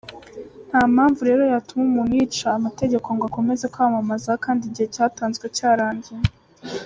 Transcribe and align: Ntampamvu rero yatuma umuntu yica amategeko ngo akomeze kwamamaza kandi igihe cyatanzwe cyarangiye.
Ntampamvu 0.69 1.19
rero 1.29 1.41
yatuma 1.53 1.83
umuntu 1.89 2.13
yica 2.19 2.47
amategeko 2.59 3.07
ngo 3.15 3.23
akomeze 3.29 3.65
kwamamaza 3.73 4.31
kandi 4.43 4.61
igihe 4.65 4.87
cyatanzwe 4.95 5.45
cyarangiye. 5.57 6.25